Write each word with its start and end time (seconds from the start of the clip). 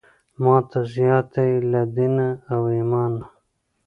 ماته 0.43 0.79
زیاته 0.93 1.41
یې 1.49 1.57
له 1.71 1.81
دینه 1.95 2.27
او 2.53 2.61
ایمانه. 2.75 3.23